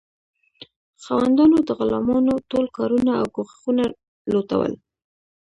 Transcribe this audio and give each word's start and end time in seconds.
خاوندانو 1.03 1.57
د 1.67 1.69
غلامانو 1.79 2.33
ټول 2.51 2.65
کارونه 2.77 3.11
او 3.21 3.25
کوښښونه 3.35 3.85
لوټول. 4.31 4.71